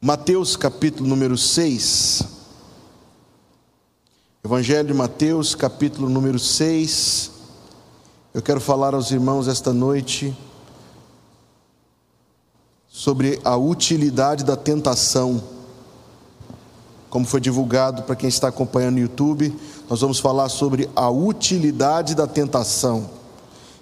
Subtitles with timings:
[0.00, 2.22] Mateus capítulo número 6.
[4.44, 7.32] Evangelho de Mateus capítulo número 6.
[8.32, 10.36] Eu quero falar aos irmãos esta noite
[12.86, 15.42] sobre a utilidade da tentação.
[17.10, 19.52] Como foi divulgado para quem está acompanhando no YouTube,
[19.90, 23.10] nós vamos falar sobre a utilidade da tentação.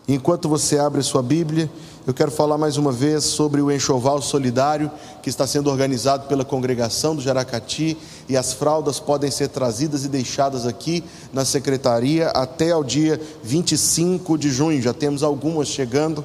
[0.08, 1.70] Enquanto você abre a sua Bíblia,
[2.06, 4.88] eu quero falar mais uma vez sobre o enxoval solidário
[5.20, 10.08] que está sendo organizado pela congregação do Jaracati e as fraldas podem ser trazidas e
[10.08, 11.02] deixadas aqui
[11.32, 14.80] na secretaria até ao dia 25 de junho.
[14.80, 16.24] Já temos algumas chegando.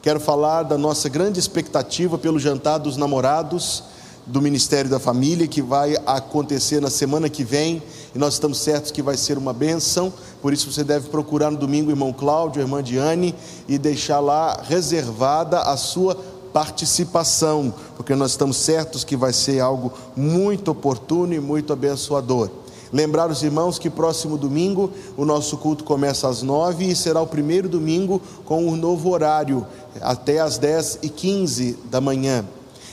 [0.00, 3.84] Quero falar da nossa grande expectativa pelo jantar dos namorados
[4.30, 7.82] do Ministério da Família, que vai acontecer na semana que vem,
[8.14, 11.58] e nós estamos certos que vai ser uma benção, por isso você deve procurar no
[11.58, 13.34] domingo o irmão Cláudio, a irmã Diane,
[13.68, 16.16] e deixar lá reservada a sua
[16.52, 22.50] participação, porque nós estamos certos que vai ser algo muito oportuno e muito abençoador.
[22.92, 27.26] Lembrar os irmãos que próximo domingo o nosso culto começa às nove e será o
[27.26, 29.64] primeiro domingo com um novo horário,
[30.00, 32.44] até às dez e quinze da manhã.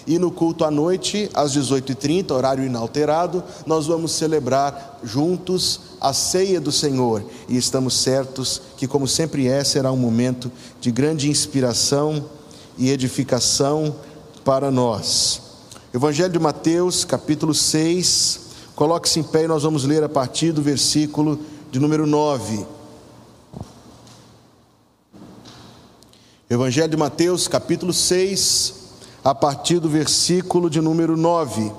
[0.08, 6.62] E no culto à noite, às 18h30, horário inalterado, nós vamos celebrar juntos a ceia
[6.62, 7.22] do Senhor.
[7.50, 12.24] E estamos certos que, como sempre é, será um momento de grande inspiração
[12.78, 13.94] e edificação
[14.46, 15.42] para nós.
[15.94, 18.40] Evangelho de Mateus, capítulo 6.
[18.76, 21.38] Coloque-se em pé e nós vamos ler a partir do versículo
[21.70, 22.66] de número 9.
[26.50, 28.87] Evangelho de Mateus, capítulo 6
[29.28, 31.70] a partir do versículo de número 9.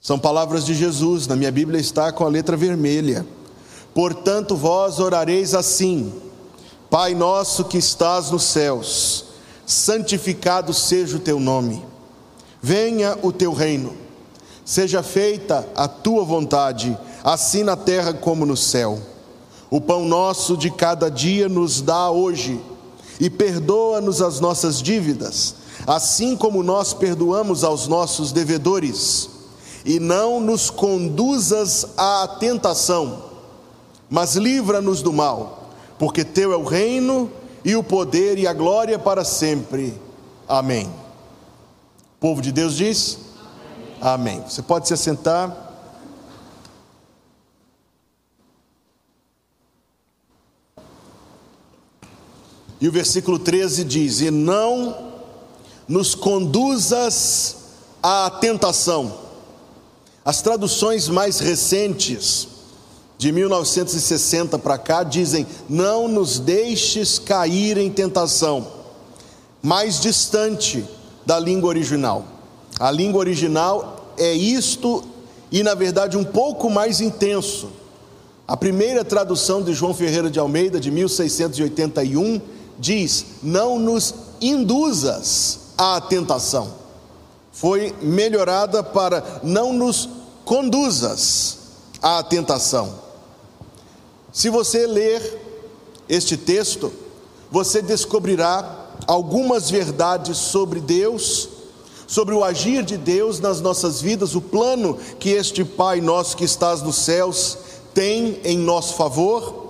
[0.00, 3.26] São palavras de Jesus, na minha Bíblia está com a letra vermelha.
[3.94, 6.10] Portanto, vós orareis assim:
[6.88, 9.26] Pai nosso que estás nos céus,
[9.66, 11.84] santificado seja o teu nome.
[12.62, 13.92] Venha o teu reino.
[14.64, 18.98] Seja feita a tua vontade, assim na terra como no céu.
[19.68, 22.58] O pão nosso de cada dia nos dá hoje
[23.20, 25.54] e perdoa-nos as nossas dívidas,
[25.86, 29.28] assim como nós perdoamos aos nossos devedores,
[29.84, 33.24] e não nos conduzas à tentação,
[34.08, 37.30] mas livra-nos do mal, porque teu é o reino
[37.62, 39.94] e o poder e a glória para sempre.
[40.48, 40.86] Amém.
[40.86, 43.18] O povo de Deus diz:
[44.00, 44.36] Amém.
[44.36, 44.44] Amém.
[44.48, 45.69] Você pode se assentar.
[52.80, 54.96] E o versículo 13 diz: E não
[55.86, 57.56] nos conduzas
[58.02, 59.12] à tentação.
[60.24, 62.48] As traduções mais recentes,
[63.18, 68.66] de 1960 para cá, dizem: Não nos deixes cair em tentação,
[69.62, 70.84] mais distante
[71.26, 72.24] da língua original.
[72.78, 75.04] A língua original é isto
[75.52, 77.68] e, na verdade, um pouco mais intenso.
[78.48, 82.40] A primeira tradução de João Ferreira de Almeida, de 1681,
[82.80, 86.72] diz: Não nos induzas à tentação.
[87.52, 90.08] Foi melhorada para não nos
[90.44, 91.58] conduzas
[92.00, 92.94] à tentação.
[94.32, 95.38] Se você ler
[96.08, 96.92] este texto,
[97.50, 101.48] você descobrirá algumas verdades sobre Deus,
[102.06, 106.44] sobre o agir de Deus nas nossas vidas, o plano que este Pai nosso que
[106.44, 107.58] estás nos céus
[107.92, 109.68] tem em nosso favor,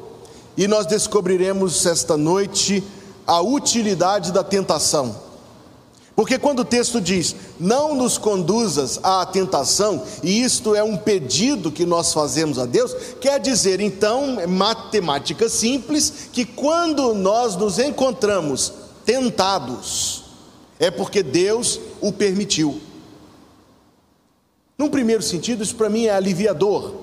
[0.56, 2.84] e nós descobriremos esta noite
[3.26, 5.30] a utilidade da tentação.
[6.20, 11.72] Porque quando o texto diz, não nos conduzas à tentação, e isto é um pedido
[11.72, 17.78] que nós fazemos a Deus, quer dizer então, é matemática simples, que quando nós nos
[17.78, 18.72] encontramos
[19.06, 20.24] tentados,
[20.78, 22.80] é porque Deus o permitiu.
[24.76, 26.94] Num primeiro sentido, isso para mim é aliviador,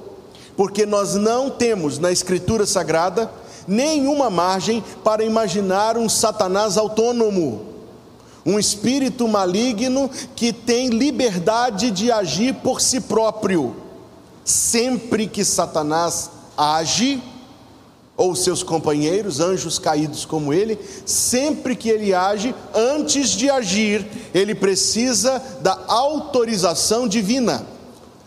[0.55, 3.31] porque nós não temos na Escritura Sagrada
[3.67, 7.65] nenhuma margem para imaginar um Satanás autônomo,
[8.45, 13.75] um espírito maligno que tem liberdade de agir por si próprio.
[14.45, 17.21] Sempre que Satanás age,
[18.15, 24.55] ou seus companheiros, anjos caídos como ele, sempre que ele age, antes de agir, ele
[24.55, 27.76] precisa da autorização divina.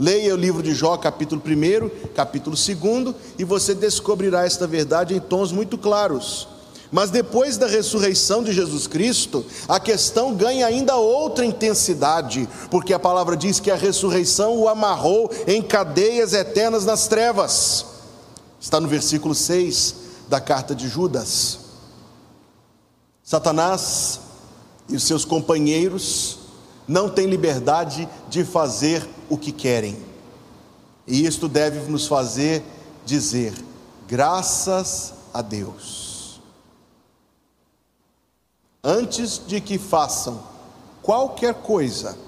[0.00, 5.20] Leia o livro de Jó, capítulo 1, capítulo 2, e você descobrirá esta verdade em
[5.20, 6.48] tons muito claros.
[6.90, 12.98] Mas depois da ressurreição de Jesus Cristo, a questão ganha ainda outra intensidade, porque a
[12.98, 17.84] palavra diz que a ressurreição o amarrou em cadeias eternas nas trevas.
[18.58, 19.96] Está no versículo 6
[20.30, 21.58] da carta de Judas.
[23.22, 24.18] Satanás
[24.88, 26.39] e os seus companheiros
[26.90, 29.96] não têm liberdade de fazer o que querem.
[31.06, 32.64] E isto deve nos fazer
[33.06, 33.54] dizer:
[34.08, 36.40] graças a Deus.
[38.82, 40.42] Antes de que façam
[41.00, 42.18] qualquer coisa,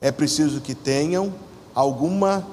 [0.00, 1.32] é preciso que tenham
[1.72, 2.44] alguma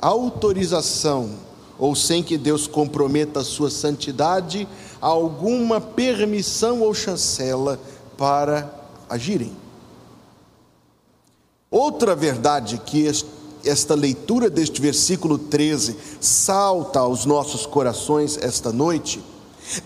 [0.00, 1.30] autorização,
[1.78, 4.66] ou sem que Deus comprometa a sua santidade,
[5.00, 7.78] alguma permissão ou chancela
[8.16, 8.68] para
[9.08, 9.67] agirem.
[11.70, 13.06] Outra verdade que
[13.62, 19.22] esta leitura deste versículo 13 salta aos nossos corações esta noite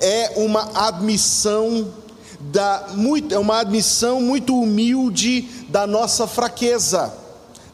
[0.01, 1.93] é uma admissão
[2.39, 7.13] da muito é uma admissão muito humilde da nossa fraqueza,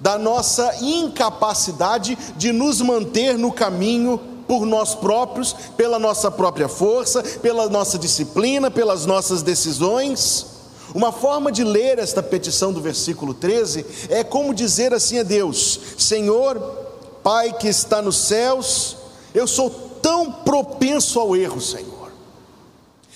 [0.01, 7.23] da nossa incapacidade de nos manter no caminho por nós próprios, pela nossa própria força,
[7.23, 10.58] pela nossa disciplina, pelas nossas decisões.
[10.95, 15.79] Uma forma de ler esta petição do versículo 13 é como dizer assim a Deus:
[15.99, 16.87] Senhor,
[17.23, 18.97] Pai que está nos céus,
[19.35, 19.69] eu sou
[20.01, 22.11] tão propenso ao erro, Senhor.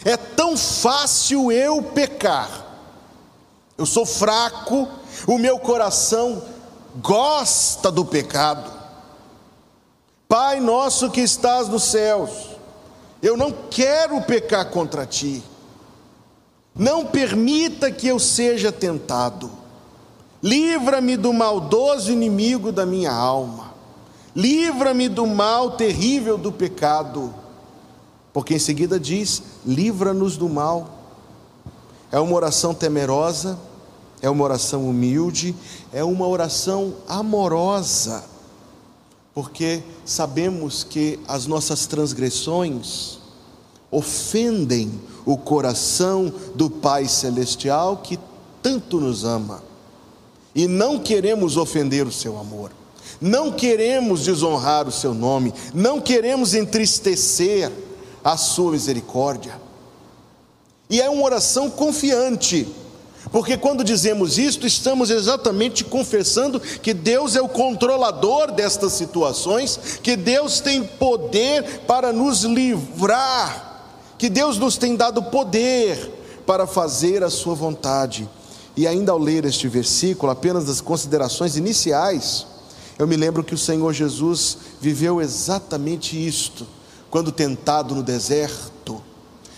[0.04, 2.66] É tão fácil eu pecar.
[3.78, 4.88] Eu sou fraco,
[5.26, 6.42] o meu coração
[6.96, 8.70] gosta do pecado.
[10.28, 12.30] Pai nosso que estás nos céus,
[13.22, 15.42] eu não quero pecar contra ti.
[16.74, 19.50] Não permita que eu seja tentado.
[20.42, 23.72] Livra-me do maldoso inimigo da minha alma.
[24.34, 27.32] Livra-me do mal terrível do pecado.
[28.32, 30.98] Porque em seguida diz: livra-nos do mal.
[32.10, 33.58] É uma oração temerosa,
[34.20, 35.54] é uma oração humilde,
[35.92, 38.24] é uma oração amorosa.
[39.34, 43.21] Porque sabemos que as nossas transgressões
[43.92, 44.90] ofendem
[45.26, 48.18] o coração do Pai Celestial que
[48.62, 49.62] tanto nos ama.
[50.54, 52.72] E não queremos ofender o seu amor,
[53.20, 57.70] não queremos desonrar o seu nome, não queremos entristecer
[58.24, 59.60] a sua misericórdia.
[60.90, 62.68] E é uma oração confiante,
[63.30, 70.16] porque quando dizemos isto, estamos exatamente confessando que Deus é o controlador destas situações, que
[70.16, 73.71] Deus tem poder para nos livrar
[74.22, 75.98] que Deus nos tem dado poder
[76.46, 78.30] para fazer a sua vontade.
[78.76, 82.46] E ainda ao ler este versículo, apenas das considerações iniciais,
[83.00, 86.64] eu me lembro que o Senhor Jesus viveu exatamente isto,
[87.10, 89.02] quando tentado no deserto.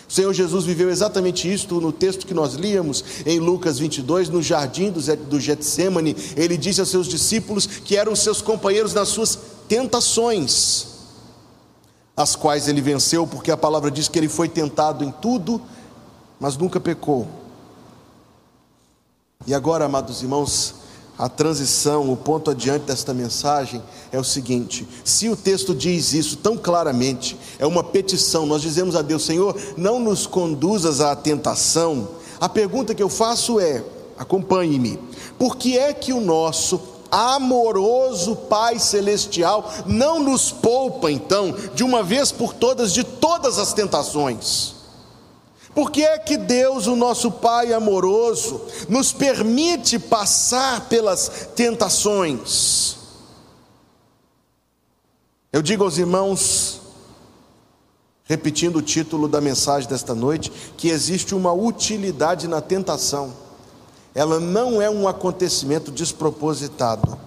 [0.08, 4.43] O Senhor Jesus viveu exatamente isto no texto que nós líamos em Lucas 22, no
[4.43, 6.16] jardim do Getsemane.
[6.38, 9.38] Ele disse aos seus discípulos que eram seus companheiros nas suas
[9.69, 10.94] tentações
[12.16, 15.61] as quais ele venceu, porque a palavra diz que ele foi tentado em tudo,
[16.38, 17.26] mas nunca pecou.
[19.46, 20.76] E agora, amados irmãos,
[21.19, 26.37] a transição, o ponto adiante desta mensagem é o seguinte: se o texto diz isso
[26.37, 32.08] tão claramente, é uma petição, nós dizemos a Deus, Senhor, não nos conduzas à tentação.
[32.40, 33.84] A pergunta que eu faço é:
[34.16, 34.99] acompanhe-me,
[35.38, 42.02] por que é que o nosso amoroso Pai Celestial não nos poupa, então, de uma
[42.02, 44.75] vez por todas, de todas as tentações.
[45.72, 52.97] Por que é que Deus, o nosso Pai amoroso, nos permite passar pelas tentações?
[55.52, 56.80] Eu digo aos irmãos,
[58.25, 63.43] repetindo o título da mensagem desta noite, que existe uma utilidade na tentação
[64.14, 67.18] ela não é um acontecimento despropositado.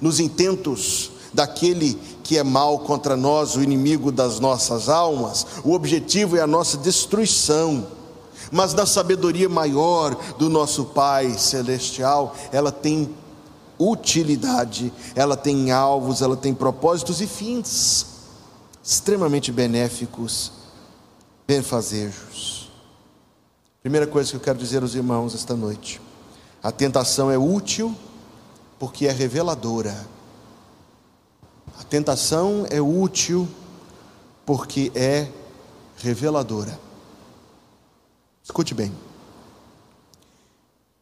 [0.00, 6.36] Nos intentos daquele que é mal contra nós, o inimigo das nossas almas, o objetivo
[6.36, 7.86] é a nossa destruição.
[8.52, 13.08] Mas na sabedoria maior do nosso Pai celestial, ela tem
[13.78, 18.06] utilidade, ela tem alvos, ela tem propósitos e fins
[18.82, 20.52] extremamente benéficos,
[21.46, 22.55] benfazejos.
[23.86, 26.00] Primeira coisa que eu quero dizer aos irmãos esta noite:
[26.60, 27.94] a tentação é útil
[28.80, 29.96] porque é reveladora.
[31.78, 33.46] A tentação é útil
[34.44, 35.28] porque é
[35.98, 36.76] reveladora.
[38.42, 38.92] Escute bem.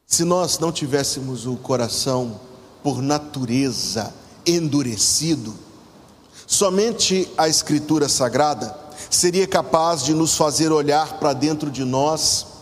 [0.07, 2.39] Se nós não tivéssemos o coração
[2.83, 4.13] por natureza
[4.45, 5.55] endurecido,
[6.47, 12.53] somente a Escritura Sagrada seria capaz de nos fazer olhar para dentro de nós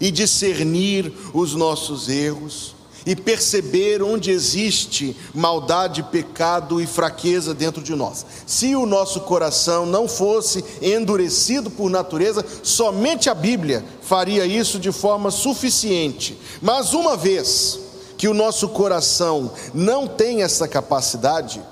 [0.00, 2.76] e discernir os nossos erros
[3.06, 8.26] e perceber onde existe maldade, pecado e fraqueza dentro de nós.
[8.46, 14.92] Se o nosso coração não fosse endurecido por natureza, somente a Bíblia faria isso de
[14.92, 16.38] forma suficiente.
[16.60, 17.78] Mas uma vez
[18.18, 21.62] que o nosso coração não tem essa capacidade,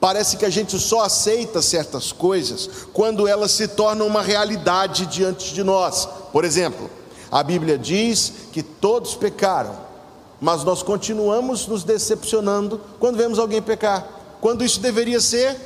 [0.00, 5.52] Parece que a gente só aceita certas coisas quando elas se tornam uma realidade diante
[5.52, 6.08] de nós.
[6.32, 6.88] Por exemplo,
[7.30, 9.76] a Bíblia diz que todos pecaram,
[10.40, 14.06] mas nós continuamos nos decepcionando quando vemos alguém pecar,
[14.40, 15.56] quando isso deveria ser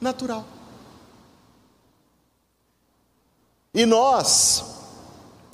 [0.00, 0.44] natural.
[3.74, 4.64] E nós,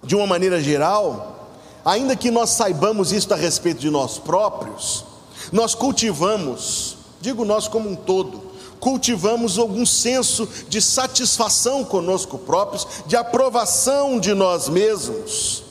[0.02, 1.50] de uma maneira geral,
[1.84, 5.04] ainda que nós saibamos isso a respeito de nós próprios,
[5.52, 8.47] nós cultivamos digo nós como um todo,
[8.80, 15.64] cultivamos algum senso de satisfação conosco próprios, de aprovação de nós mesmos.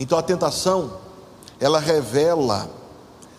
[0.00, 0.92] Então a tentação,
[1.58, 2.70] ela revela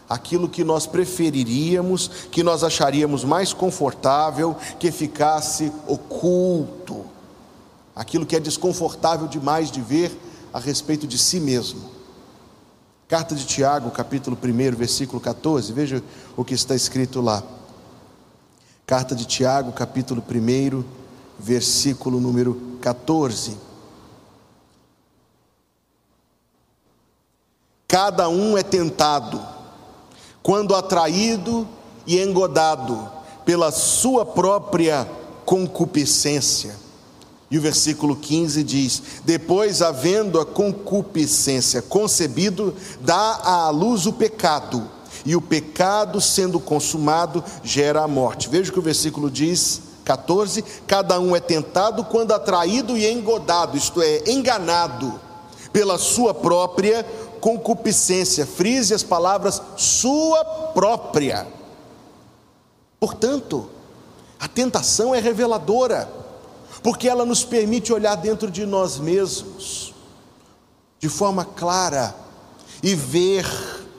[0.10, 7.06] aquilo que nós preferiríamos, que nós acharíamos mais confortável, que ficasse oculto,
[7.96, 10.12] aquilo que é desconfortável demais de ver
[10.52, 11.90] a respeito de si mesmo.
[13.08, 16.04] Carta de Tiago, capítulo 1, versículo 14, veja
[16.36, 17.44] o que está escrito lá.
[18.90, 20.84] Carta de Tiago, capítulo 1,
[21.38, 23.56] versículo número 14.
[27.88, 29.40] Cada um é tentado,
[30.42, 31.68] quando atraído
[32.08, 33.08] e engodado
[33.46, 35.08] pela sua própria
[35.46, 36.76] concupiscência
[37.52, 44.90] e o versículo 15 diz: Depois, havendo a concupiscência concebido, dá à luz o pecado,
[45.26, 48.50] e o pecado, sendo consumado, gera a morte.
[48.50, 53.78] Veja o que o versículo diz, 14: Cada um é tentado quando atraído e engodado,
[53.78, 55.20] isto é, enganado,
[55.72, 57.04] pela sua própria
[57.40, 58.46] concupiscência.
[58.46, 61.48] Frise as palavras sua própria.
[63.00, 63.70] Portanto,
[64.40, 66.10] a tentação é reveladora
[66.82, 69.94] porque ela nos permite olhar dentro de nós mesmos
[71.00, 72.16] de forma clara
[72.82, 73.46] e ver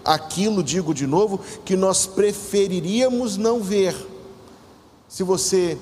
[0.05, 3.95] aquilo, digo de novo, que nós preferiríamos não ver.
[5.09, 5.77] Se você,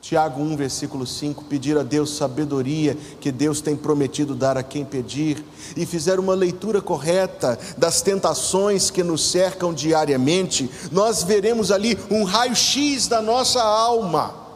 [0.00, 4.84] Tiago 1, versículo 5, pedir a Deus sabedoria que Deus tem prometido dar a quem
[4.84, 5.44] pedir,
[5.76, 12.24] e fizer uma leitura correta das tentações que nos cercam diariamente, nós veremos ali um
[12.24, 14.48] raio-x da nossa alma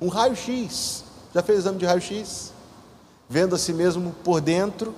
[0.00, 1.04] um raio-x.
[1.34, 2.52] Já fez exame de raio-x?
[3.28, 4.94] Vendo a si mesmo por dentro.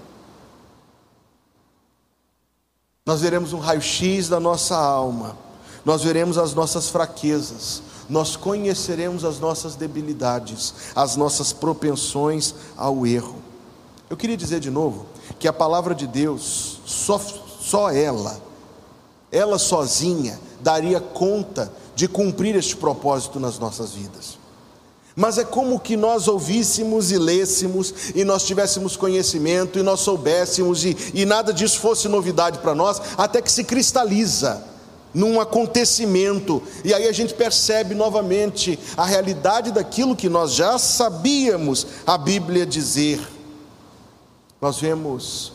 [3.04, 5.36] Nós veremos um raio-x da nossa alma.
[5.84, 7.82] Nós veremos as nossas fraquezas.
[8.08, 13.36] Nós conheceremos as nossas debilidades, as nossas propensões ao erro.
[14.08, 15.06] Eu queria dizer de novo
[15.40, 18.40] que a palavra de Deus, só, só ela,
[19.32, 24.38] ela sozinha, daria conta de cumprir este propósito nas nossas vidas.
[25.14, 30.84] Mas é como que nós ouvíssemos e lêssemos, e nós tivéssemos conhecimento, e nós soubéssemos,
[30.84, 34.64] e, e nada disso fosse novidade para nós, até que se cristaliza
[35.12, 41.86] num acontecimento, e aí a gente percebe novamente a realidade daquilo que nós já sabíamos
[42.06, 43.20] a Bíblia dizer.
[44.60, 45.52] Nós vemos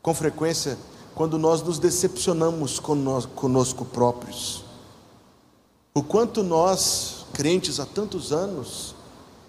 [0.00, 0.78] com frequência
[1.16, 4.62] quando nós nos decepcionamos conosco próprios,
[5.92, 8.94] o quanto nós crentes há tantos anos,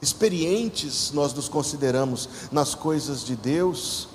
[0.01, 4.09] experientes nós nos consideramos nas coisas de Deus,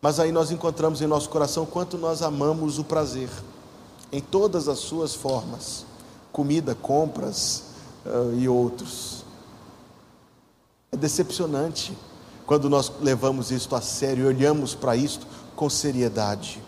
[0.00, 3.28] mas aí nós encontramos em nosso coração quanto nós amamos o prazer,
[4.10, 5.84] em todas as suas formas
[6.32, 7.64] comida, compras
[8.06, 9.22] uh, e outros.
[10.90, 11.92] É decepcionante
[12.46, 16.62] quando nós levamos isto a sério e olhamos para isto com seriedade.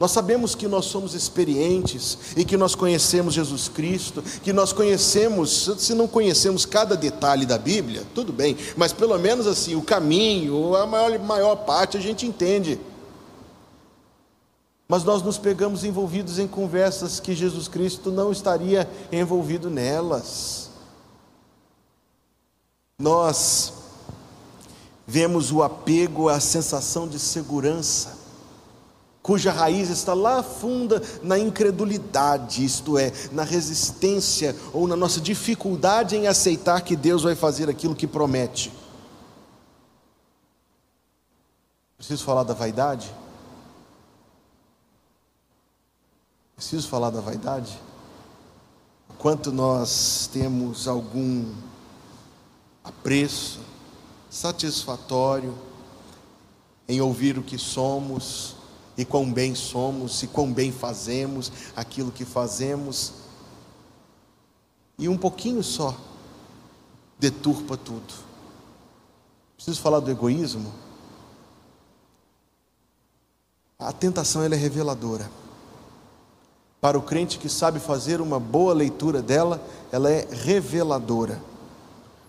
[0.00, 5.70] Nós sabemos que nós somos experientes e que nós conhecemos Jesus Cristo, que nós conhecemos,
[5.78, 10.76] se não conhecemos cada detalhe da Bíblia, tudo bem, mas pelo menos assim, o caminho,
[10.76, 12.78] a maior, maior parte a gente entende.
[14.86, 20.70] Mas nós nos pegamos envolvidos em conversas que Jesus Cristo não estaria envolvido nelas.
[23.00, 23.72] Nós
[25.04, 28.17] vemos o apego à sensação de segurança
[29.28, 36.16] cuja raiz está lá funda na incredulidade, isto é, na resistência ou na nossa dificuldade
[36.16, 38.72] em aceitar que Deus vai fazer aquilo que promete.
[41.98, 43.14] Preciso falar da vaidade?
[46.56, 47.78] Preciso falar da vaidade?
[49.18, 51.52] Quanto nós temos algum
[52.82, 53.60] apreço
[54.30, 55.54] satisfatório
[56.88, 58.56] em ouvir o que somos
[58.98, 63.12] e quão bem somos e quão bem fazemos aquilo que fazemos.
[64.98, 65.96] E um pouquinho só
[67.16, 68.12] deturpa tudo.
[69.54, 70.72] Preciso falar do egoísmo?
[73.78, 75.30] A tentação ela é reveladora.
[76.80, 81.40] Para o crente que sabe fazer uma boa leitura dela, ela é reveladora.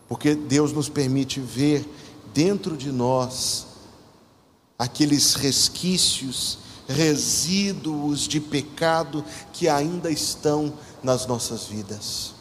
[0.07, 1.87] Porque Deus nos permite ver
[2.31, 3.68] dentro de nós
[4.79, 12.33] aqueles resquícios, resíduos de pecado que ainda estão nas nossas vidas.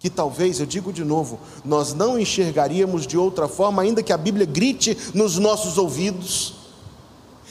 [0.00, 4.18] Que talvez, eu digo de novo, nós não enxergaríamos de outra forma, ainda que a
[4.18, 6.56] Bíblia grite nos nossos ouvidos,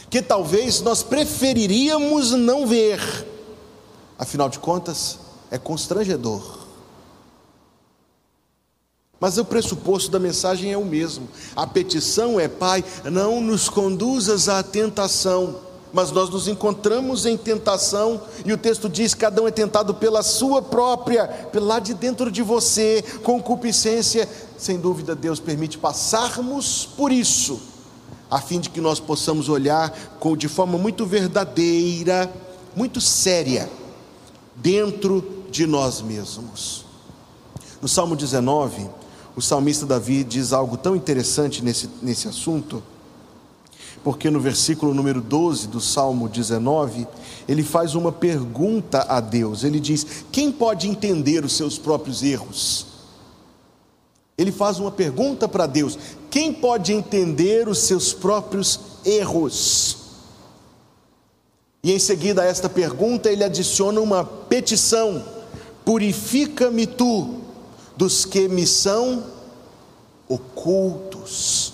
[0.09, 2.99] que talvez nós preferiríamos não ver,
[4.19, 5.17] afinal de contas,
[5.49, 6.62] é constrangedor
[9.23, 11.29] mas o pressuposto da mensagem é o mesmo.
[11.55, 15.61] A petição é: Pai, não nos conduzas à tentação.
[15.93, 20.21] Mas nós nos encontramos em tentação, e o texto diz: cada um é tentado pela
[20.23, 24.27] sua própria, lá de dentro de você, concupiscência.
[24.57, 27.61] Sem dúvida, Deus permite passarmos por isso,
[28.29, 29.97] a fim de que nós possamos olhar
[30.37, 32.29] de forma muito verdadeira,
[32.75, 33.69] muito séria,
[34.53, 36.83] dentro de nós mesmos.
[37.81, 39.02] No Salmo 19,
[39.35, 42.83] o salmista Davi diz algo tão interessante nesse, nesse assunto,
[44.03, 47.07] porque no versículo número 12 do Salmo 19,
[47.47, 49.63] ele faz uma pergunta a Deus.
[49.63, 52.87] Ele diz: Quem pode entender os seus próprios erros?
[54.37, 55.97] Ele faz uma pergunta para Deus:
[56.29, 59.97] Quem pode entender os seus próprios erros?
[61.83, 65.23] E em seguida a esta pergunta, ele adiciona uma petição:
[65.85, 67.42] Purifica-me tu
[67.95, 69.23] dos que me são
[70.27, 71.73] ocultos,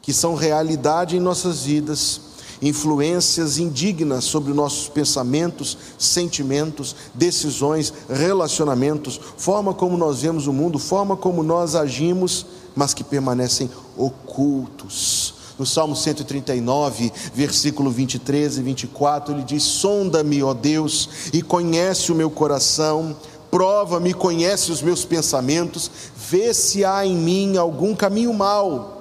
[0.00, 2.20] que são realidade em nossas vidas,
[2.60, 11.16] influências indignas sobre nossos pensamentos, sentimentos, decisões, relacionamentos, forma como nós vemos o mundo, forma
[11.16, 15.34] como nós agimos, mas que permanecem ocultos.
[15.58, 22.14] No Salmo 139, versículo 23 e 24, ele diz: Sonda-me, ó Deus, e conhece o
[22.14, 23.16] meu coração,
[23.50, 28.96] prova-me, conhece os meus pensamentos, vê se há em mim algum caminho mau.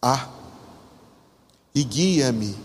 [0.00, 0.28] Há,
[1.74, 2.56] e guia-me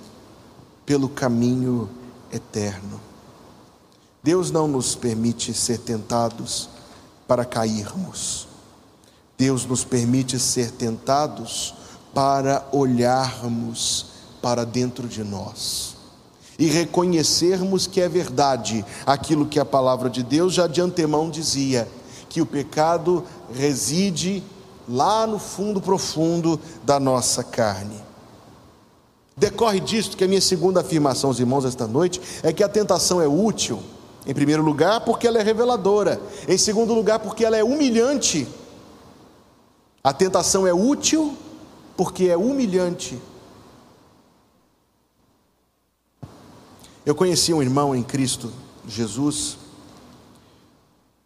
[0.85, 1.89] pelo caminho
[2.31, 2.99] eterno.
[4.23, 6.69] Deus não nos permite ser tentados
[7.27, 8.47] para cairmos.
[9.37, 11.73] Deus nos permite ser tentados
[12.13, 14.05] para olharmos
[14.41, 16.00] para dentro de nós
[16.61, 21.87] e reconhecermos que é verdade aquilo que a palavra de Deus já de antemão dizia,
[22.29, 24.43] que o pecado reside
[24.87, 27.95] lá no fundo profundo da nossa carne.
[29.35, 33.19] Decorre disto que a minha segunda afirmação, os irmãos, esta noite, é que a tentação
[33.19, 33.79] é útil,
[34.27, 38.47] em primeiro lugar, porque ela é reveladora, em segundo lugar, porque ela é humilhante.
[40.03, 41.35] A tentação é útil
[41.97, 43.19] porque é humilhante.
[47.05, 48.51] Eu conheci um irmão em Cristo
[48.87, 49.57] Jesus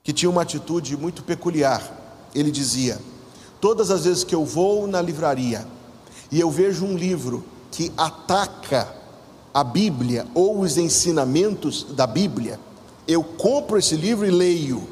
[0.04, 2.30] que tinha uma atitude muito peculiar.
[2.34, 3.00] Ele dizia:
[3.60, 5.68] Todas as vezes que eu vou na livraria
[6.32, 8.96] e eu vejo um livro que ataca
[9.54, 12.60] a Bíblia ou os ensinamentos da Bíblia,
[13.08, 14.88] eu compro esse livro e leio.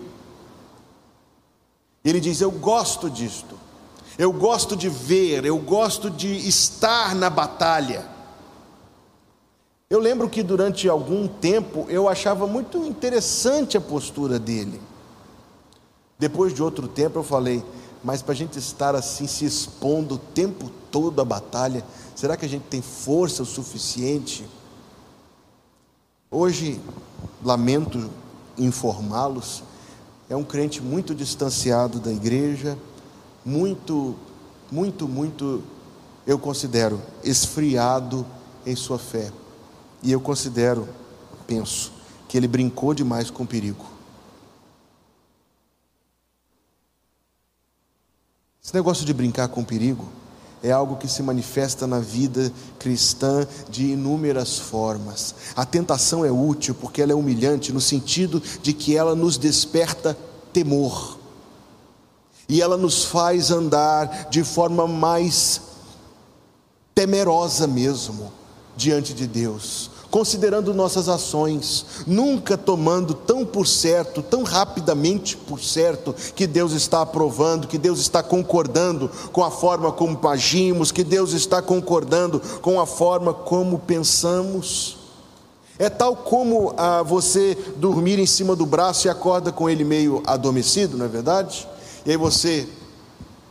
[2.03, 3.57] Ele diz: Eu gosto disto,
[4.17, 8.12] eu gosto de ver, eu gosto de estar na batalha.
[9.93, 14.81] Eu lembro que durante algum tempo eu achava muito interessante a postura dele.
[16.17, 17.63] Depois de outro tempo eu falei,
[18.03, 22.43] mas para a gente estar assim se expondo o tempo todo à batalha, será que
[22.43, 24.43] a gente tem força o suficiente?
[26.31, 26.81] Hoje,
[27.43, 28.09] lamento
[28.57, 29.61] informá-los,
[30.27, 32.79] é um crente muito distanciado da igreja,
[33.45, 34.15] muito,
[34.71, 35.61] muito, muito,
[36.25, 38.25] eu considero, esfriado
[38.65, 39.31] em sua fé.
[40.03, 40.87] E eu considero,
[41.47, 41.93] penso,
[42.27, 43.85] que ele brincou demais com o perigo.
[48.61, 50.05] Esse negócio de brincar com o perigo
[50.61, 55.35] é algo que se manifesta na vida cristã de inúmeras formas.
[55.55, 60.17] A tentação é útil porque ela é humilhante no sentido de que ela nos desperta
[60.51, 61.17] temor.
[62.49, 65.61] E ela nos faz andar de forma mais
[66.93, 68.33] temerosa mesmo
[68.75, 76.13] diante de Deus considerando nossas ações, nunca tomando tão por certo, tão rapidamente por certo,
[76.35, 81.33] que Deus está aprovando, que Deus está concordando com a forma como agimos, que Deus
[81.33, 84.97] está concordando com a forma como pensamos.
[85.79, 90.21] É tal como ah, você dormir em cima do braço e acorda com ele meio
[90.27, 91.67] adormecido, não é verdade?
[92.05, 92.67] E aí você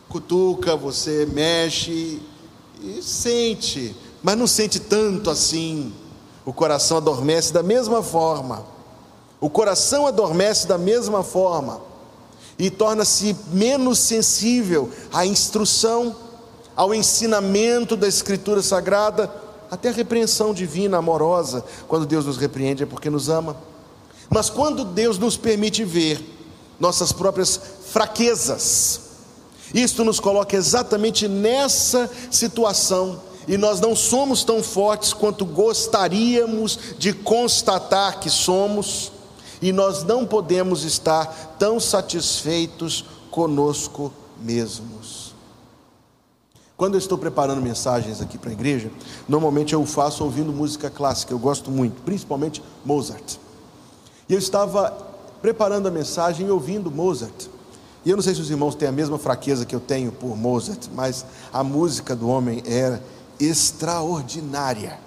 [0.08, 2.20] cutuca, você mexe
[2.80, 5.92] e sente, mas não sente tanto assim.
[6.44, 8.64] O coração adormece da mesma forma.
[9.40, 11.80] O coração adormece da mesma forma
[12.58, 16.14] e torna-se menos sensível à instrução,
[16.76, 19.32] ao ensinamento da Escritura Sagrada,
[19.70, 21.64] até a repreensão divina, amorosa.
[21.88, 23.56] Quando Deus nos repreende é porque nos ama.
[24.28, 26.24] Mas quando Deus nos permite ver
[26.78, 29.00] nossas próprias fraquezas,
[29.74, 37.12] isto nos coloca exatamente nessa situação e nós não somos tão fortes quanto gostaríamos de
[37.12, 39.12] constatar que somos,
[39.60, 45.32] e nós não podemos estar tão satisfeitos conosco mesmos.
[46.76, 48.90] Quando eu estou preparando mensagens aqui para a igreja,
[49.28, 53.36] normalmente eu faço ouvindo música clássica, eu gosto muito, principalmente Mozart.
[54.28, 54.90] E eu estava
[55.40, 57.46] preparando a mensagem ouvindo Mozart.
[58.04, 60.36] E eu não sei se os irmãos têm a mesma fraqueza que eu tenho por
[60.36, 63.00] Mozart, mas a música do homem era
[63.46, 64.98] extraordinária.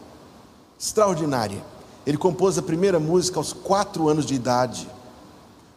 [0.80, 1.64] Extraordinária.
[2.06, 4.88] Ele compôs a primeira música aos quatro anos de idade.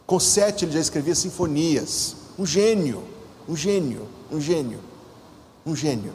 [0.05, 2.15] Com sete ele já escrevia sinfonias.
[2.37, 3.03] Um gênio,
[3.47, 4.79] um gênio, um gênio,
[5.65, 6.13] um gênio.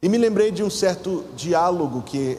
[0.00, 2.38] E me lembrei de um certo diálogo que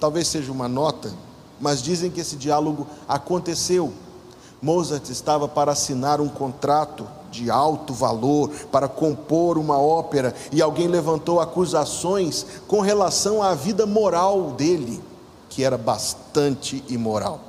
[0.00, 1.12] talvez seja uma nota,
[1.60, 3.92] mas dizem que esse diálogo aconteceu.
[4.62, 10.86] Mozart estava para assinar um contrato de alto valor para compor uma ópera e alguém
[10.86, 15.02] levantou acusações com relação à vida moral dele,
[15.48, 17.40] que era bastante imoral.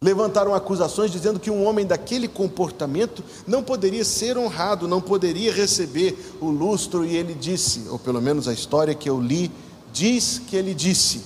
[0.00, 6.36] Levantaram acusações dizendo que um homem daquele comportamento não poderia ser honrado, não poderia receber
[6.40, 9.50] o lustro, e ele disse, ou pelo menos a história que eu li,
[9.92, 11.22] diz que ele disse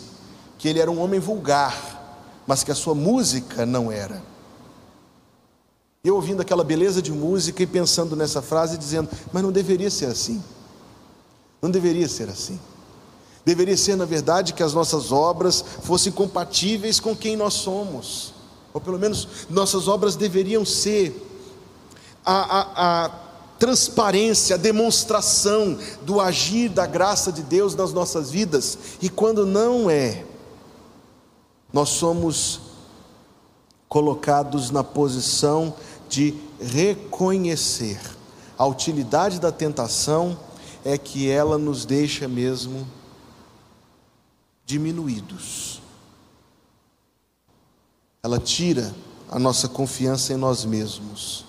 [0.57, 4.30] que ele era um homem vulgar, mas que a sua música não era.
[6.03, 10.07] Eu ouvindo aquela beleza de música e pensando nessa frase, dizendo: mas não deveria ser
[10.07, 10.43] assim.
[11.61, 12.59] Não deveria ser assim.
[13.45, 18.33] Deveria ser, na verdade, que as nossas obras fossem compatíveis com quem nós somos.
[18.73, 21.27] Ou pelo menos nossas obras deveriam ser
[22.25, 23.09] a, a, a
[23.59, 28.79] transparência, a demonstração do agir da graça de Deus nas nossas vidas.
[29.03, 30.25] E quando não é,
[31.71, 32.70] nós somos
[33.91, 35.75] colocados na posição
[36.09, 38.01] de reconhecer
[38.57, 40.39] a utilidade da tentação
[40.85, 42.87] é que ela nos deixa mesmo
[44.67, 45.81] diminuídos.
[48.23, 48.95] Ela tira
[49.31, 51.47] a nossa confiança em nós mesmos.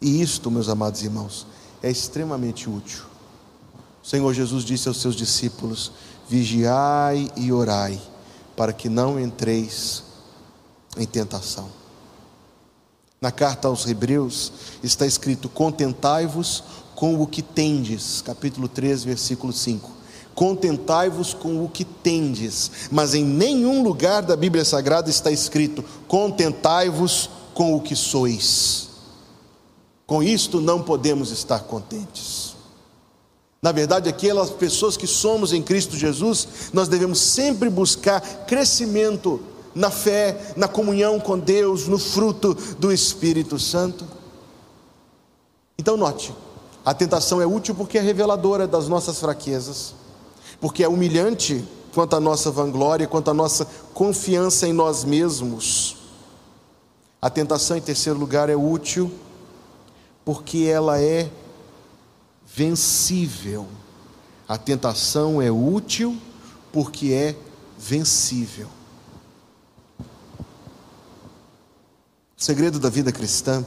[0.00, 1.48] E isto, meus amados irmãos,
[1.82, 3.02] é extremamente útil.
[4.00, 5.90] O Senhor Jesus disse aos seus discípulos:
[6.28, 8.00] Vigiai e orai,
[8.56, 10.13] para que não entreis
[10.96, 11.68] em tentação.
[13.20, 14.52] Na carta aos Hebreus
[14.82, 16.62] está escrito: Contentai-vos
[16.94, 19.90] com o que tendes, capítulo 3, versículo 5.
[20.34, 27.30] Contentai-vos com o que tendes, mas em nenhum lugar da Bíblia Sagrada está escrito: Contentai-vos
[27.54, 28.88] com o que sois.
[30.06, 32.54] Com isto não podemos estar contentes.
[33.62, 39.40] Na verdade, aquelas pessoas que somos em Cristo Jesus, nós devemos sempre buscar crescimento
[39.74, 44.06] na fé, na comunhão com Deus, no fruto do Espírito Santo.
[45.78, 46.34] Então, note,
[46.84, 49.94] a tentação é útil porque é reveladora das nossas fraquezas,
[50.60, 55.96] porque é humilhante quanto à nossa vanglória, quanto à nossa confiança em nós mesmos.
[57.22, 59.10] A tentação, em terceiro lugar, é útil
[60.24, 61.30] porque ela é
[62.46, 63.66] vencível.
[64.46, 66.16] A tentação é útil
[66.72, 67.34] porque é
[67.78, 68.68] vencível.
[72.44, 73.64] Segredo da vida cristã,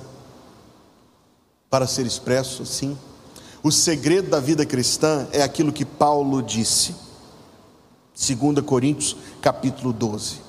[1.68, 2.96] para ser expresso, sim,
[3.64, 6.94] o segredo da vida cristã é aquilo que Paulo disse,
[8.16, 10.42] 2 Coríntios capítulo 12: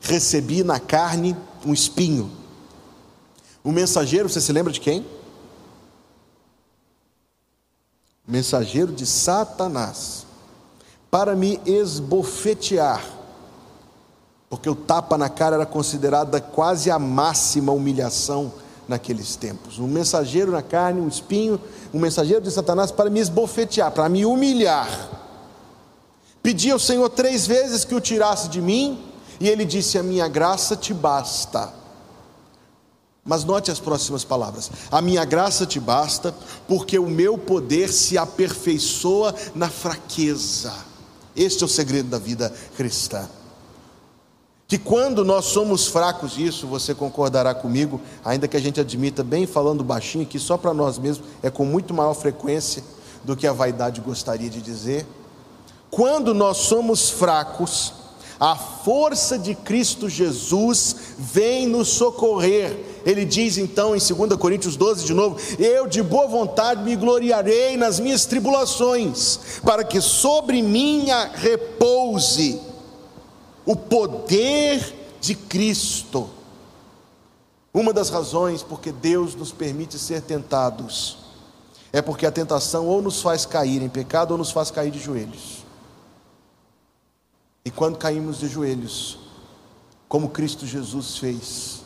[0.00, 2.30] Recebi na carne um espinho.
[3.62, 5.04] O mensageiro, você se lembra de quem?
[8.26, 10.24] mensageiro de Satanás,
[11.10, 13.19] para me esbofetear
[14.50, 18.52] porque o tapa na cara era considerada quase a máxima humilhação
[18.88, 19.78] naqueles tempos.
[19.78, 21.60] Um mensageiro na carne, um espinho,
[21.94, 24.88] um mensageiro de Satanás para me esbofetear, para me humilhar.
[26.42, 29.00] Pedi ao Senhor três vezes que o tirasse de mim,
[29.38, 31.72] e ele disse: A minha graça te basta.
[33.24, 36.34] Mas note as próximas palavras: A minha graça te basta,
[36.66, 40.74] porque o meu poder se aperfeiçoa na fraqueza.
[41.36, 43.28] Este é o segredo da vida cristã.
[44.70, 49.44] Que quando nós somos fracos, isso você concordará comigo, ainda que a gente admita, bem
[49.44, 52.80] falando baixinho, que só para nós mesmos é com muito maior frequência
[53.24, 55.04] do que a vaidade gostaria de dizer.
[55.90, 57.94] Quando nós somos fracos,
[58.38, 62.78] a força de Cristo Jesus vem nos socorrer.
[63.04, 67.76] Ele diz então em 2 Coríntios 12 de novo: Eu de boa vontade me gloriarei
[67.76, 72.69] nas minhas tribulações, para que sobre minha repouse
[73.64, 76.28] o poder de Cristo.
[77.72, 81.18] Uma das razões porque Deus nos permite ser tentados
[81.92, 84.98] é porque a tentação ou nos faz cair em pecado ou nos faz cair de
[84.98, 85.64] joelhos.
[87.64, 89.18] E quando caímos de joelhos,
[90.08, 91.80] como Cristo Jesus fez,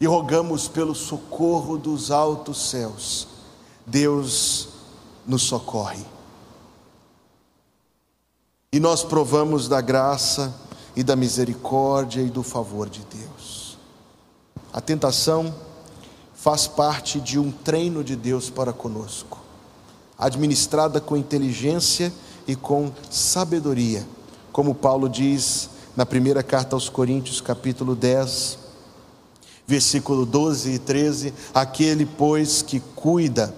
[0.00, 3.28] e rogamos pelo socorro dos altos céus,
[3.86, 4.68] Deus
[5.26, 6.04] nos socorre.
[8.76, 10.54] E nós provamos da graça
[10.94, 13.78] e da misericórdia e do favor de Deus.
[14.70, 15.54] A tentação
[16.34, 19.38] faz parte de um treino de Deus para conosco,
[20.18, 22.12] administrada com inteligência
[22.46, 24.06] e com sabedoria,
[24.52, 28.58] como Paulo diz na primeira carta aos Coríntios, capítulo 10,
[29.66, 33.54] versículo 12 e 13: aquele, pois, que cuida,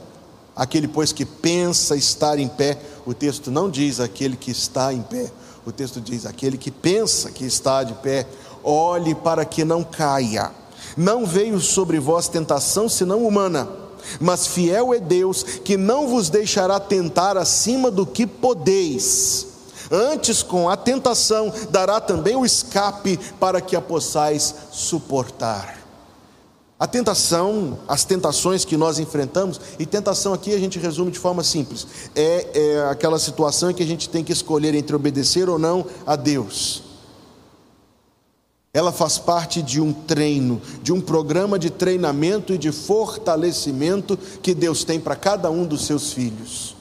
[0.55, 2.79] aquele, pois, que pensa estar em pé,
[3.09, 5.33] o texto não diz aquele que está em pé,
[5.65, 8.27] o texto diz aquele que pensa que está de pé,
[8.63, 10.51] olhe para que não caia.
[10.95, 13.67] Não veio sobre vós tentação senão humana,
[14.21, 19.47] mas fiel é Deus que não vos deixará tentar acima do que podeis.
[19.91, 25.78] Antes, com a tentação, dará também o escape para que a possais suportar.
[26.79, 31.43] A tentação, as tentações que nós enfrentamos, e tentação aqui a gente resume de forma
[31.43, 35.59] simples: é, é aquela situação em que a gente tem que escolher entre obedecer ou
[35.59, 36.85] não a Deus.
[38.73, 44.55] Ela faz parte de um treino, de um programa de treinamento e de fortalecimento que
[44.55, 46.77] Deus tem para cada um dos seus filhos.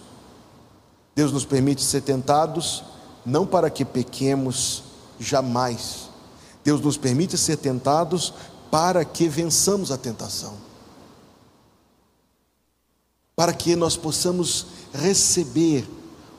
[1.16, 2.84] Deus nos permite ser tentados,
[3.26, 4.84] não para que pequemos
[5.20, 6.10] jamais.
[6.64, 8.34] Deus nos permite ser tentados
[8.70, 10.54] para que vençamos a tentação,
[13.36, 15.88] para que nós possamos receber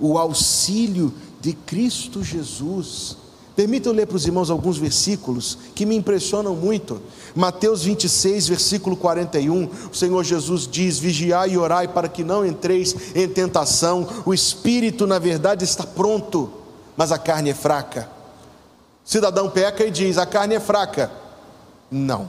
[0.01, 3.17] o auxílio de Cristo Jesus.
[3.57, 7.03] Permitam ler para os irmãos alguns versículos que me impressionam muito.
[7.35, 12.95] Mateus 26, versículo 41, o Senhor Jesus diz: Vigiai e orai para que não entreis
[13.17, 14.09] em tentação.
[14.25, 16.51] O espírito, na verdade, está pronto,
[16.97, 18.09] mas a carne é fraca.
[19.05, 21.11] Cidadão peca e diz: A carne é fraca.
[21.91, 22.29] Não.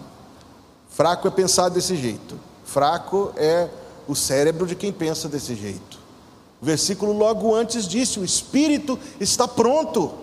[0.90, 2.40] Fraco é pensar desse jeito.
[2.66, 3.70] Fraco é
[4.08, 6.00] o cérebro de quem pensa desse jeito.
[6.62, 10.14] O versículo logo antes disse: o espírito está pronto,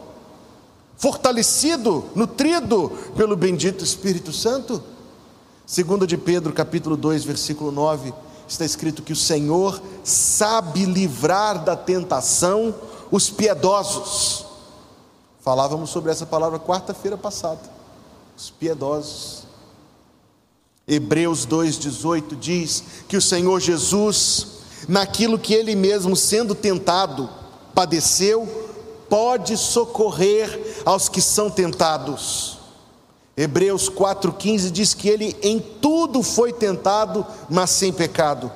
[0.97, 4.83] fortalecido, nutrido pelo bendito Espírito Santo.
[5.67, 8.15] Segundo de Pedro, capítulo 2, versículo 9,
[8.47, 12.75] está escrito que o Senhor sabe livrar da tentação
[13.11, 14.47] os piedosos.
[15.41, 17.76] Falávamos sobre essa palavra quarta-feira passada
[18.37, 19.45] os piedosos.
[20.87, 24.47] Hebreus 2,18 diz que o Senhor Jesus,
[24.87, 27.29] naquilo que ele mesmo, sendo tentado,
[27.75, 28.47] padeceu,
[29.09, 32.59] pode socorrer aos que são tentados.
[33.37, 38.51] Hebreus 4,15 diz que ele em tudo foi tentado, mas sem pecado.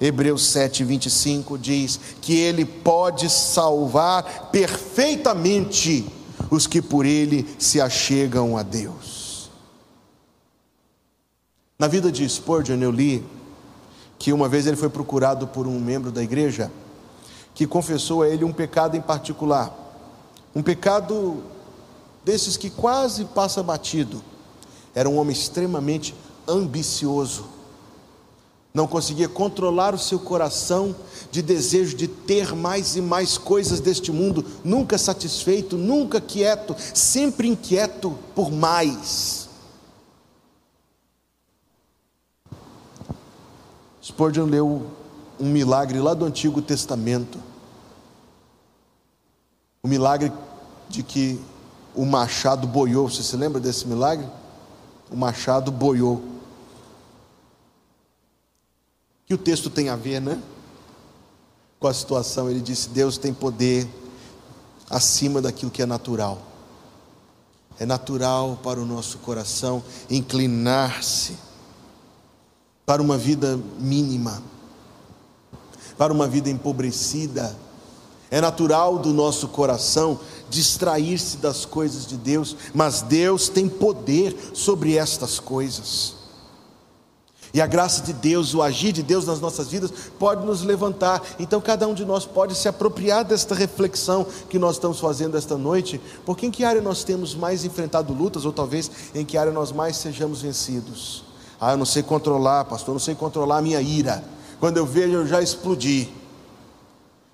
[0.00, 6.06] Hebreus 7,25 diz que ele pode salvar perfeitamente
[6.50, 9.13] os que por ele se achegam a Deus.
[11.84, 13.22] Na vida de Spurgeon, eu li
[14.18, 16.72] que uma vez ele foi procurado por um membro da igreja
[17.54, 19.70] que confessou a ele um pecado em particular.
[20.56, 21.42] Um pecado
[22.24, 24.24] desses que quase passa batido.
[24.94, 26.14] Era um homem extremamente
[26.48, 27.44] ambicioso.
[28.72, 30.96] Não conseguia controlar o seu coração
[31.30, 37.46] de desejo de ter mais e mais coisas deste mundo, nunca satisfeito, nunca quieto, sempre
[37.46, 39.43] inquieto por mais.
[44.04, 44.86] Spurgeon leu
[45.40, 47.38] um milagre lá do Antigo Testamento.
[49.82, 50.30] O milagre
[50.90, 51.40] de que
[51.94, 53.08] o machado boiou.
[53.08, 54.28] Você se lembra desse milagre?
[55.10, 56.22] O machado boiou.
[59.24, 60.38] Que o texto tem a ver, né?
[61.80, 62.50] Com a situação.
[62.50, 63.88] Ele disse: Deus tem poder
[64.90, 66.42] acima daquilo que é natural.
[67.80, 71.38] É natural para o nosso coração inclinar-se
[72.86, 74.42] para uma vida mínima,
[75.96, 77.56] para uma vida empobrecida.
[78.30, 80.18] É natural do nosso coração
[80.50, 86.14] distrair-se das coisas de Deus, mas Deus tem poder sobre estas coisas.
[87.54, 91.22] E a graça de Deus, o agir de Deus nas nossas vidas pode nos levantar.
[91.38, 95.56] Então cada um de nós pode se apropriar desta reflexão que nós estamos fazendo esta
[95.56, 99.52] noite, porque em que área nós temos mais enfrentado lutas, ou talvez em que área
[99.52, 101.33] nós mais sejamos vencidos.
[101.60, 104.24] Ah, eu não sei controlar, pastor, eu não sei controlar a minha ira.
[104.60, 106.08] Quando eu vejo, eu já explodi.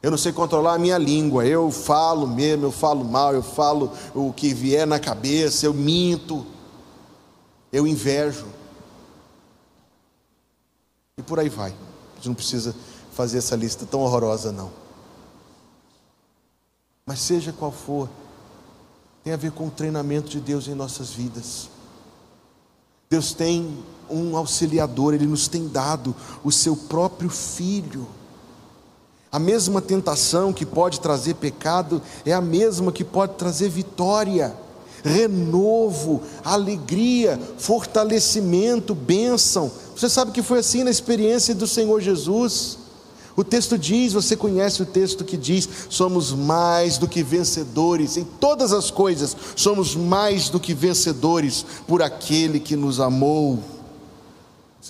[0.03, 1.47] Eu não sei controlar a minha língua.
[1.47, 6.47] Eu falo mesmo, eu falo mal, eu falo o que vier na cabeça, eu minto,
[7.73, 8.47] eu invejo.
[11.19, 11.71] E por aí vai.
[11.71, 12.75] A gente não precisa
[13.13, 14.71] fazer essa lista tão horrorosa, não.
[17.05, 18.09] Mas seja qual for,
[19.23, 21.69] tem a ver com o treinamento de Deus em nossas vidas.
[23.11, 28.07] Deus tem um auxiliador, Ele nos tem dado o seu próprio Filho.
[29.33, 34.55] A mesma tentação que pode trazer pecado é a mesma que pode trazer vitória
[35.03, 39.71] renovo, alegria, fortalecimento, bênção.
[39.97, 42.79] Você sabe que foi assim na experiência do Senhor Jesus.
[43.37, 48.25] O texto diz, você conhece o texto que diz: somos mais do que vencedores, em
[48.25, 53.59] todas as coisas, somos mais do que vencedores por aquele que nos amou.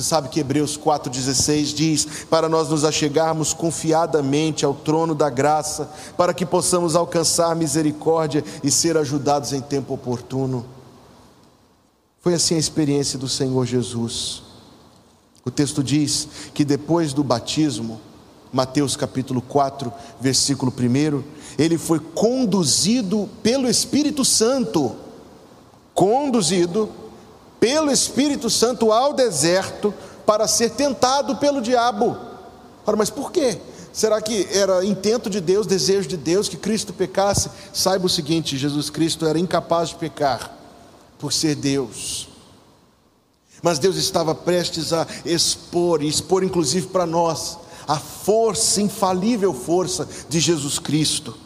[0.00, 5.90] Você sabe que Hebreus 4,16 diz: para nós nos achegarmos confiadamente ao trono da graça,
[6.16, 10.64] para que possamos alcançar misericórdia e ser ajudados em tempo oportuno.
[12.18, 14.42] Foi assim a experiência do Senhor Jesus.
[15.44, 18.00] O texto diz que depois do batismo,
[18.50, 21.22] Mateus capítulo 4, versículo 1,
[21.58, 24.96] ele foi conduzido pelo Espírito Santo.
[25.92, 26.88] Conduzido
[27.60, 29.94] pelo Espírito Santo ao deserto
[30.26, 32.16] para ser tentado pelo diabo.
[32.86, 33.58] Ora, mas por quê?
[33.92, 37.50] Será que era intento de Deus, desejo de Deus que Cristo pecasse?
[37.72, 40.56] Saiba o seguinte: Jesus Cristo era incapaz de pecar
[41.18, 42.28] por ser Deus.
[43.62, 50.08] Mas Deus estava prestes a expor, e expor inclusive para nós, a força, infalível força
[50.28, 51.36] de Jesus Cristo.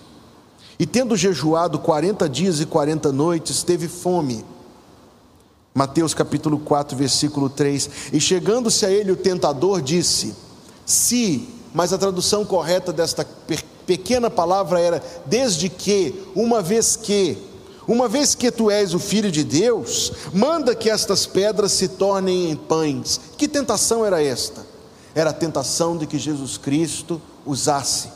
[0.78, 4.44] E tendo jejuado 40 dias e 40 noites, teve fome.
[5.76, 7.90] Mateus capítulo 4, versículo 3.
[8.12, 10.32] E chegando-se a ele o tentador disse:
[10.86, 13.26] Se, mas a tradução correta desta
[13.84, 17.36] pequena palavra era desde que, uma vez que,
[17.88, 22.52] uma vez que tu és o filho de Deus, manda que estas pedras se tornem
[22.52, 23.20] em pães.
[23.36, 24.64] Que tentação era esta?
[25.12, 28.10] Era a tentação de que Jesus Cristo usasse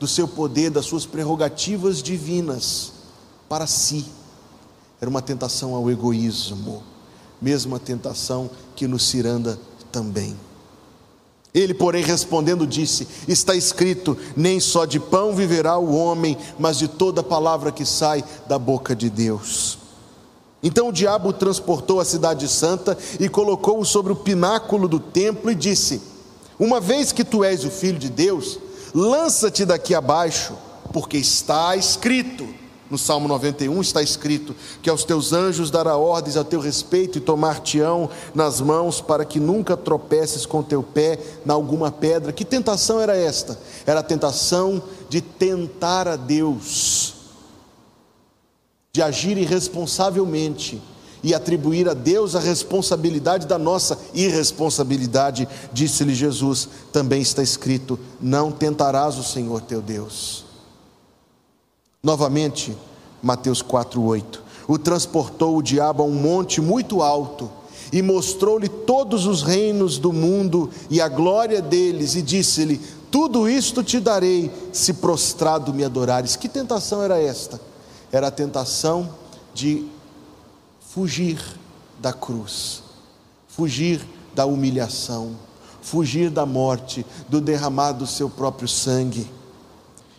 [0.00, 2.90] do seu poder, das suas prerrogativas divinas
[3.50, 4.06] para si.
[4.98, 6.91] Era uma tentação ao egoísmo
[7.42, 9.58] mesma tentação que no ciranda
[9.90, 10.36] também.
[11.52, 16.88] Ele, porém, respondendo, disse: Está escrito: Nem só de pão viverá o homem, mas de
[16.88, 19.78] toda palavra que sai da boca de Deus.
[20.62, 25.54] Então o diabo transportou à cidade santa e colocou-o sobre o pináculo do templo e
[25.54, 26.00] disse:
[26.58, 28.58] Uma vez que tu és o filho de Deus,
[28.94, 30.54] lança-te daqui abaixo,
[30.92, 32.61] porque está escrito
[32.92, 37.22] no Salmo 91 está escrito que aos teus anjos dará ordens a teu respeito e
[37.22, 42.34] tomar-te-ão nas mãos para que nunca tropeces com teu pé na alguma pedra.
[42.34, 43.58] Que tentação era esta?
[43.86, 47.14] Era a tentação de tentar a Deus,
[48.92, 50.82] de agir irresponsavelmente
[51.22, 56.68] e atribuir a Deus a responsabilidade da nossa irresponsabilidade, disse-lhe Jesus.
[56.92, 60.51] Também está escrito: Não tentarás o Senhor teu Deus.
[62.04, 62.76] Novamente,
[63.22, 64.42] Mateus 4:8.
[64.66, 67.48] O transportou o diabo a um monte muito alto
[67.92, 73.84] e mostrou-lhe todos os reinos do mundo e a glória deles e disse-lhe: Tudo isto
[73.84, 76.34] te darei se prostrado me adorares.
[76.34, 77.60] Que tentação era esta?
[78.10, 79.08] Era a tentação
[79.54, 79.86] de
[80.80, 81.40] fugir
[82.00, 82.82] da cruz,
[83.46, 85.36] fugir da humilhação,
[85.80, 89.30] fugir da morte, do derramar do seu próprio sangue.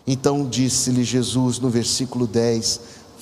[0.06, 2.80] Então disse-lhe Jesus no versículo 10: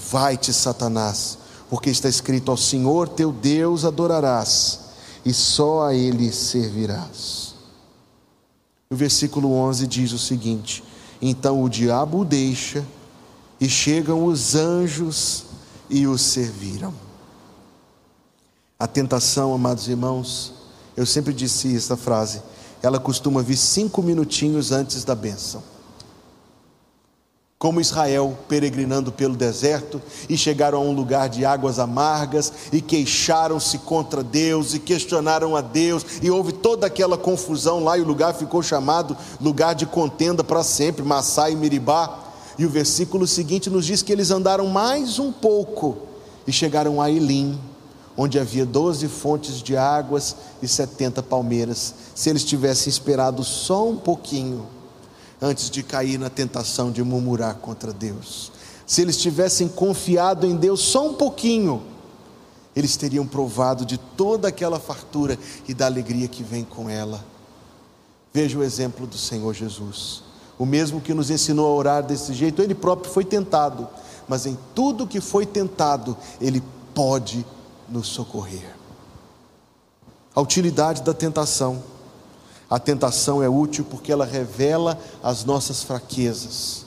[0.09, 1.37] Vai-te, Satanás,
[1.69, 4.79] porque está escrito: Ao Senhor teu Deus adorarás,
[5.25, 7.53] e só a Ele servirás.
[8.89, 10.83] O versículo 11 diz o seguinte:
[11.21, 12.85] Então o diabo o deixa,
[13.59, 15.45] e chegam os anjos
[15.89, 16.93] e o serviram.
[18.79, 20.53] A tentação, amados irmãos,
[20.97, 22.41] eu sempre disse esta frase,
[22.81, 25.61] ela costuma vir cinco minutinhos antes da bênção.
[27.61, 33.77] Como Israel, peregrinando pelo deserto, e chegaram a um lugar de águas amargas, e queixaram-se
[33.77, 38.33] contra Deus, e questionaram a Deus, e houve toda aquela confusão lá, e o lugar
[38.33, 42.31] ficou chamado lugar de contenda para sempre, Massá e Miribá.
[42.57, 45.99] E o versículo seguinte nos diz que eles andaram mais um pouco,
[46.47, 47.59] e chegaram a Elim,
[48.17, 51.93] onde havia doze fontes de águas e setenta palmeiras.
[52.15, 54.65] Se eles tivessem esperado só um pouquinho,
[55.41, 58.51] antes de cair na tentação de murmurar contra Deus.
[58.85, 61.81] Se eles tivessem confiado em Deus só um pouquinho,
[62.75, 65.37] eles teriam provado de toda aquela fartura
[65.67, 67.23] e da alegria que vem com ela.
[68.33, 70.23] Veja o exemplo do Senhor Jesus.
[70.57, 73.87] O mesmo que nos ensinou a orar desse jeito, ele próprio foi tentado,
[74.27, 76.63] mas em tudo que foi tentado, ele
[76.93, 77.45] pode
[77.89, 78.75] nos socorrer.
[80.33, 81.83] A utilidade da tentação.
[82.71, 86.85] A tentação é útil porque ela revela as nossas fraquezas.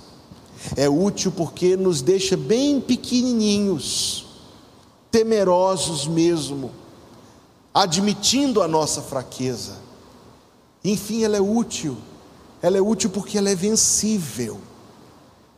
[0.76, 4.24] É útil porque nos deixa bem pequenininhos,
[5.10, 6.70] temerosos mesmo,
[7.74, 9.74] admitindo a nossa fraqueza.
[10.82, 11.98] Enfim, ela é útil.
[12.62, 14.58] Ela é útil porque ela é vencível.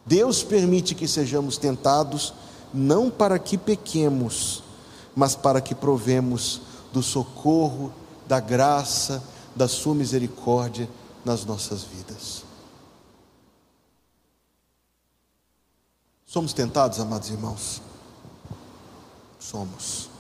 [0.05, 2.35] Deus permite que sejamos tentados
[2.75, 4.65] não para que pequemos,
[5.15, 6.63] mas para que provemos
[6.93, 7.93] do socorro,
[8.27, 9.23] da graça,
[9.57, 10.89] da Sua misericórdia
[11.25, 12.45] nas nossas vidas.
[16.27, 17.81] Somos tentados, amados irmãos?
[19.41, 20.11] Somos.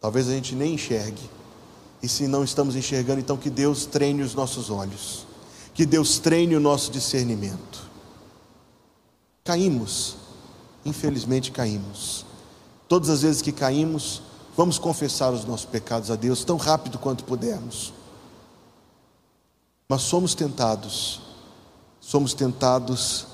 [0.00, 1.30] Talvez a gente nem enxergue.
[2.02, 5.24] E se não estamos enxergando, então que Deus treine os nossos olhos.
[5.72, 7.88] Que Deus treine o nosso discernimento.
[9.44, 10.16] Caímos.
[10.84, 12.26] Infelizmente caímos.
[12.88, 14.20] Todas as vezes que caímos,
[14.56, 17.92] vamos confessar os nossos pecados a Deus tão rápido quanto pudermos.
[19.88, 21.20] Mas somos tentados,
[22.00, 23.26] somos tentados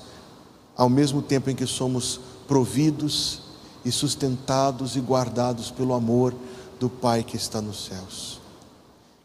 [0.75, 3.41] ao mesmo tempo em que somos providos
[3.85, 6.35] e sustentados e guardados pelo amor
[6.79, 8.41] do Pai que está nos céus.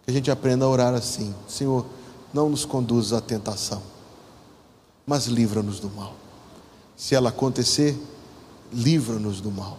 [0.05, 1.85] Que a gente aprenda a orar assim: Senhor,
[2.33, 3.83] não nos conduza à tentação,
[5.05, 6.15] mas livra-nos do mal.
[6.97, 8.01] Se ela acontecer,
[8.73, 9.79] livra-nos do mal,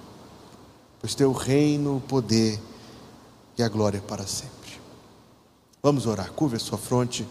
[1.00, 2.60] pois teu reino, o poder
[3.58, 4.57] e a glória para sempre.
[5.88, 6.34] Vamos orar.
[6.34, 7.26] Curva a sua fronte,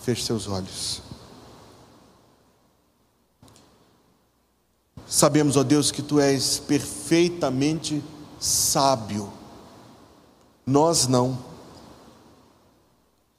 [0.00, 1.02] feche seus olhos.
[5.06, 8.02] Sabemos, ó Deus, que tu és perfeitamente
[8.40, 9.30] sábio.
[10.64, 11.38] Nós não.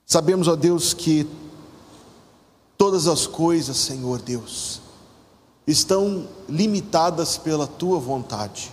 [0.06, 1.28] Sabemos, ó Deus, que
[2.78, 4.82] todas as coisas, Senhor Deus,
[5.66, 8.72] estão limitadas pela tua vontade.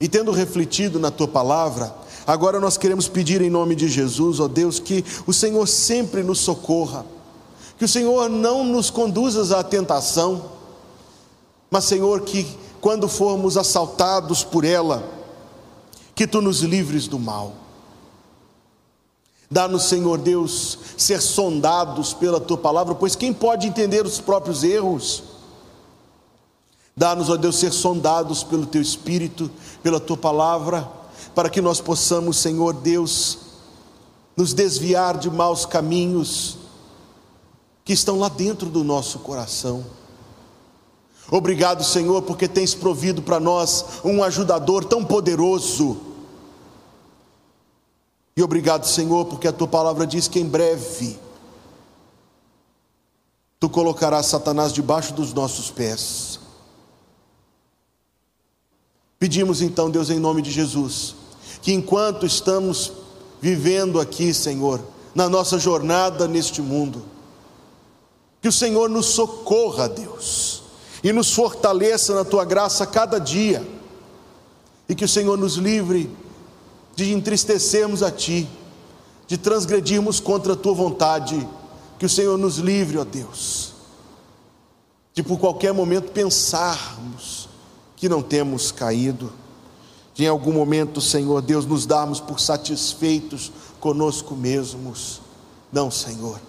[0.00, 1.94] E tendo refletido na tua palavra,
[2.26, 6.40] Agora nós queremos pedir em nome de Jesus, ó Deus, que o Senhor sempre nos
[6.40, 7.06] socorra,
[7.78, 10.50] que o Senhor não nos conduza à tentação,
[11.70, 12.44] mas, Senhor, que
[12.80, 15.08] quando formos assaltados por ela,
[16.16, 17.52] que tu nos livres do mal.
[19.48, 25.22] Dá-nos, Senhor Deus, ser sondados pela tua palavra, pois quem pode entender os próprios erros?
[26.96, 29.50] Dá-nos, ó Deus, ser sondados pelo teu espírito,
[29.82, 30.96] pela tua palavra
[31.36, 33.38] para que nós possamos, Senhor Deus,
[34.34, 36.56] nos desviar de maus caminhos
[37.84, 39.84] que estão lá dentro do nosso coração.
[41.30, 45.98] Obrigado, Senhor, porque tens provido para nós um ajudador tão poderoso.
[48.34, 51.18] E obrigado, Senhor, porque a tua palavra diz que em breve
[53.60, 56.35] tu colocarás Satanás debaixo dos nossos pés.
[59.18, 61.14] Pedimos então, Deus, em nome de Jesus,
[61.62, 62.92] que enquanto estamos
[63.40, 64.80] vivendo aqui, Senhor,
[65.14, 67.02] na nossa jornada neste mundo,
[68.42, 70.62] que o Senhor nos socorra, Deus,
[71.02, 73.66] e nos fortaleça na tua graça cada dia,
[74.88, 76.10] e que o Senhor nos livre
[76.94, 78.48] de entristecermos a Ti,
[79.26, 81.48] de transgredirmos contra a Tua vontade,
[81.98, 83.72] que o Senhor nos livre, ó Deus,
[85.14, 87.45] de por qualquer momento pensarmos
[87.96, 89.32] que não temos caído
[90.16, 95.20] de em algum momento, Senhor Deus, nos darmos por satisfeitos conosco mesmos.
[95.70, 96.40] Não, Senhor,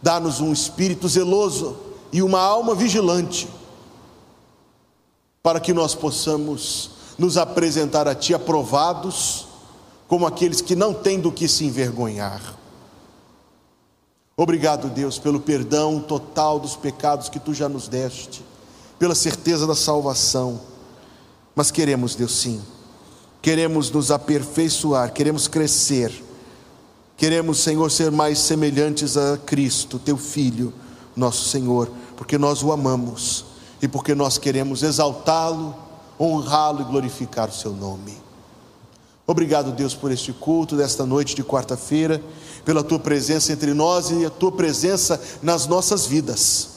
[0.00, 1.76] dá-nos um espírito zeloso
[2.10, 3.46] e uma alma vigilante,
[5.42, 9.46] para que nós possamos nos apresentar a Ti aprovados,
[10.08, 12.56] como aqueles que não têm do que se envergonhar.
[14.34, 18.42] Obrigado, Deus, pelo perdão total dos pecados que Tu já nos deste,
[18.98, 20.69] pela certeza da salvação.
[21.60, 22.58] Mas queremos, Deus, sim
[23.42, 26.10] queremos nos aperfeiçoar, queremos crescer,
[27.18, 30.72] queremos, Senhor, ser mais semelhantes a Cristo, Teu Filho,
[31.14, 33.44] nosso Senhor, porque nós o amamos
[33.82, 35.74] e porque nós queremos exaltá-lo,
[36.18, 38.16] honrá-lo e glorificar o seu nome.
[39.26, 42.22] Obrigado, Deus, por este culto desta noite de quarta-feira,
[42.64, 46.69] pela tua presença entre nós e a tua presença nas nossas vidas.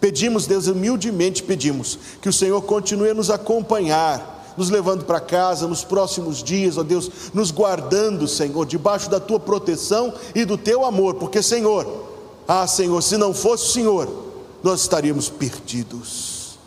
[0.00, 5.66] Pedimos, Deus, humildemente pedimos que o Senhor continue a nos acompanhar, nos levando para casa
[5.66, 10.84] nos próximos dias, ó Deus, nos guardando, Senhor, debaixo da tua proteção e do teu
[10.84, 12.06] amor, porque, Senhor,
[12.46, 14.26] ah, Senhor, se não fosse o Senhor,
[14.62, 16.58] nós estaríamos perdidos.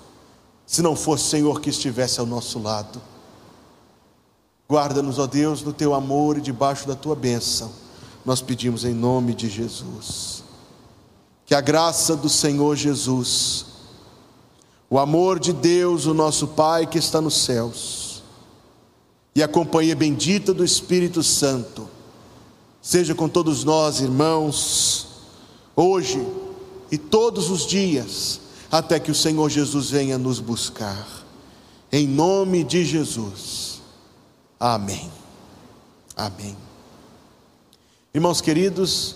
[0.65, 3.01] Se não fosse o Senhor que estivesse ao nosso lado.
[4.69, 7.71] Guarda-nos, ó Deus, no teu amor e debaixo da tua bênção.
[8.23, 10.43] Nós pedimos em nome de Jesus.
[11.49, 13.65] Que a graça do Senhor Jesus,
[14.87, 18.21] o amor de Deus, o nosso Pai que está nos céus,
[19.33, 21.89] e a companhia bendita do Espírito Santo,
[22.79, 25.07] seja com todos nós, irmãos,
[25.75, 26.23] hoje
[26.91, 28.41] e todos os dias,
[28.71, 31.07] até que o Senhor Jesus venha nos buscar.
[31.91, 33.81] Em nome de Jesus.
[34.59, 35.11] Amém.
[36.15, 36.55] Amém.
[38.13, 39.15] Irmãos queridos,